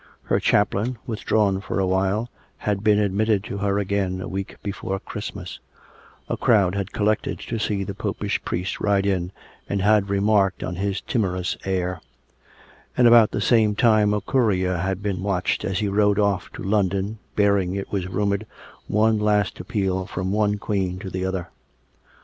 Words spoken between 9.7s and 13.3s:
had remarked on his timorous air; and about